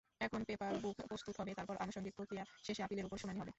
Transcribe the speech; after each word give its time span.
এখন 0.21 0.41
পেপারবুক 0.43 0.95
প্রস্তুত 1.09 1.35
হবে, 1.39 1.51
তারপর 1.53 1.75
আনুষঙ্গিক 1.77 2.13
প্রক্রিয়া 2.15 2.43
শেষে 2.63 2.81
আপিলের 2.83 3.05
ওপর 3.05 3.17
শুনানি 3.17 3.39
হবে। 3.39 3.49